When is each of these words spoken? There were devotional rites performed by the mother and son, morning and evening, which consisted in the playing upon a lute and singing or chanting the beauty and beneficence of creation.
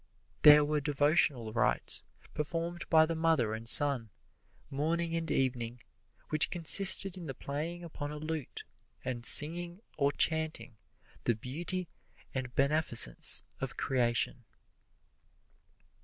There 0.41 0.65
were 0.65 0.81
devotional 0.81 1.53
rites 1.53 2.01
performed 2.33 2.85
by 2.89 3.05
the 3.05 3.13
mother 3.13 3.53
and 3.53 3.69
son, 3.69 4.09
morning 4.71 5.15
and 5.15 5.29
evening, 5.29 5.79
which 6.29 6.49
consisted 6.49 7.15
in 7.17 7.27
the 7.27 7.35
playing 7.35 7.83
upon 7.83 8.09
a 8.11 8.17
lute 8.17 8.63
and 9.05 9.23
singing 9.27 9.79
or 9.99 10.11
chanting 10.11 10.75
the 11.25 11.35
beauty 11.35 11.87
and 12.33 12.55
beneficence 12.55 13.43
of 13.59 13.77
creation. 13.77 14.43